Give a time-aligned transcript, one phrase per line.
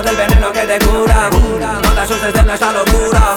[0.00, 1.30] Prueba del veneno que te cura.
[1.82, 3.36] No te asustes de nuestra locura.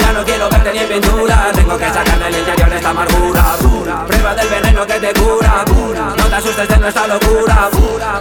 [0.00, 1.52] Ya no quiero verte ni en pintura.
[1.54, 3.56] Tengo que sacar del interior esta amargura.
[4.08, 5.64] Prueba del veneno que te cura.
[6.16, 7.70] No te asustes de nuestra locura.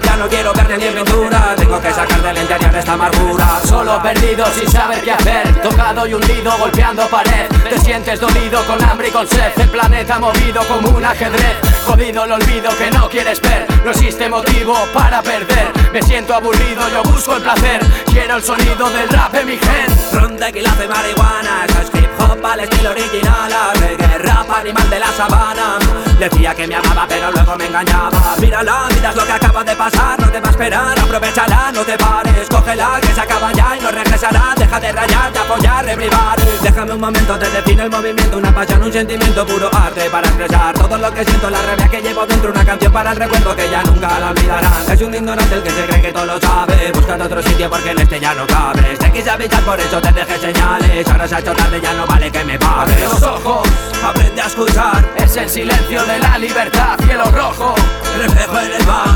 [0.04, 1.56] Ya no quiero verte ni en pintura.
[1.58, 3.60] Tengo que sacar del interior esta amargura.
[3.66, 5.62] Solo perdido sin saber qué hacer.
[5.64, 7.48] Tocado y hundido golpeando pared.
[7.70, 9.52] Te sientes dolido con hambre y con sed.
[9.58, 11.58] El planeta movido como un ajedrez.
[11.88, 13.66] Jodido el olvido que no quieres ver.
[13.84, 17.82] No existe motivo para perder Me siento aburrido, yo busco el placer.
[18.12, 19.88] Quiero el sonido del rap de mi gen.
[20.14, 23.52] Ronda, quilazo y marihuana Esto es hip hop al estilo original.
[23.80, 25.80] Reggae, rap, animal de la sabana.
[26.20, 28.36] Decía que me amaba pero luego me engañaba.
[28.40, 30.20] Mírala, miras lo que acaba de pasar.
[30.20, 32.50] No te esperar, aprovechala, no te pares.
[32.50, 34.54] Cógela, que se acaba ya y no regresará.
[34.58, 38.38] Deja de rayar, de apoyar, de privar Déjame un momento, te define el movimiento.
[38.38, 40.74] Una pasión, un sentimiento, puro arte Para expresar.
[40.74, 43.70] Todo lo que siento La rabia que llevo dentro, una canción para el recuerdo Que
[43.70, 44.92] ya nunca la olvidarán.
[44.92, 46.92] Es un ignorante el que se cree que todo lo sabe.
[46.94, 48.98] Buscando otro sitio porque en este ya no cabe.
[48.98, 51.08] Te quise avisar, por eso te dejé señales.
[51.08, 53.70] Ahora se ha hecho tarde, ya no vale que me pagues Los ojos,
[54.04, 55.10] aprende a escuchar.
[55.16, 57.76] Es el silencio de la libertad Cielo rojo,
[58.18, 59.09] reflejo en el mar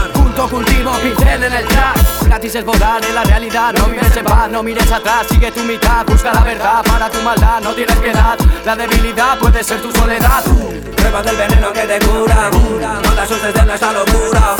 [1.44, 4.92] en el track Gratis es volar en la realidad No mires en paz, no mires
[4.92, 5.28] atrás.
[5.30, 8.38] Sigue tu mitad, busca la verdad Para tu maldad no tienes piedad.
[8.66, 10.44] La debilidad puede ser tu soledad.
[10.96, 12.50] Prueba del veneno que te cura.
[13.04, 14.56] No te asustes de nuestra locura.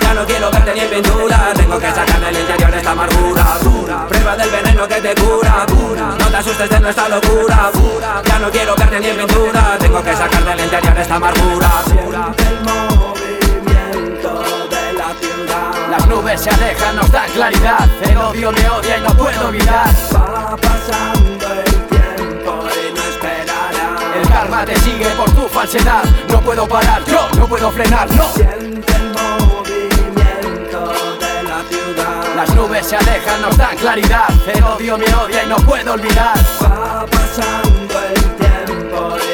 [0.00, 1.52] Ya no quiero verte ni en pintura.
[1.54, 3.44] Tengo que sacar del interior esta amargura.
[4.08, 5.66] Prueba del veneno que te cura.
[6.18, 7.70] No te asustes de nuestra locura.
[8.24, 9.76] Ya no quiero verte ni en pintura.
[9.78, 11.70] Tengo que sacar del interior esta amargura.
[12.38, 15.53] El movimiento de la ciudad
[16.04, 17.88] Las nubes se alejan, nos dan claridad.
[18.02, 19.88] El odio me odia y no puedo olvidar.
[20.14, 23.96] Va pasando el tiempo y no esperará.
[24.14, 26.04] El karma te sigue por tu falsedad.
[26.28, 28.28] No puedo parar, yo no puedo frenar, no.
[28.34, 32.34] Siente el movimiento de la ciudad.
[32.36, 34.28] Las nubes se alejan, nos dan claridad.
[34.54, 36.36] El odio me odia y no puedo olvidar.
[36.62, 39.16] Va pasando el tiempo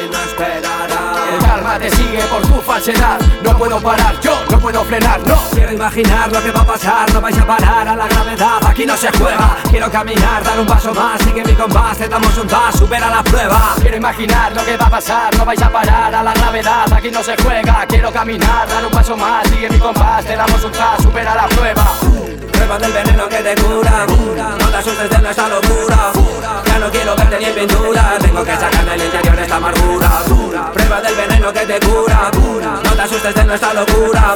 [2.81, 5.35] No puedo parar, yo no puedo frenar, no.
[5.51, 8.87] Quiero imaginar lo que va a pasar, no vais a parar a la gravedad, aquí
[8.87, 12.47] no se juega Quiero caminar, dar un paso más, sigue mi compás, te damos un
[12.47, 13.75] pas, supera la prueba.
[13.79, 17.11] Quiero imaginar lo que va a pasar, no vais a parar a la gravedad, aquí
[17.11, 20.71] no se juega Quiero caminar, dar un paso más, sigue mi compás, te damos un
[20.71, 21.85] pas, supera la prueba.
[22.51, 24.07] Prueba del veneno que te cura,
[24.59, 25.60] no te asustes de nuestra locura
[31.49, 32.29] que te cura,
[32.83, 34.35] no te asustes de nuestra locura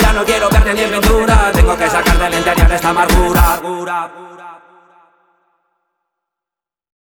[0.00, 3.60] Ya no quiero verte ni pintura, tengo que sacar del interior esta amargura